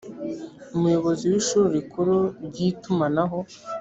umuyobozi 0.75 1.23
w 1.31 1.33
ishuri 1.41 1.67
rikuru 1.75 2.17
ry 2.47 2.57
itumanaho 2.69 3.39